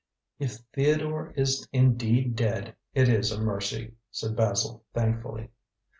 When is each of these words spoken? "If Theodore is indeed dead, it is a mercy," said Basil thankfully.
"If 0.39 0.53
Theodore 0.73 1.29
is 1.37 1.67
indeed 1.71 2.35
dead, 2.35 2.75
it 2.95 3.07
is 3.07 3.31
a 3.31 3.39
mercy," 3.39 3.93
said 4.09 4.35
Basil 4.35 4.83
thankfully. 4.95 5.51